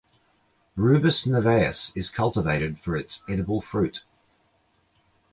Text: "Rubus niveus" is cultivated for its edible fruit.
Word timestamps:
"Rubus 0.75 1.27
niveus" 1.27 1.95
is 1.95 2.09
cultivated 2.09 2.79
for 2.79 2.95
its 2.97 3.21
edible 3.29 3.61
fruit. 3.61 4.03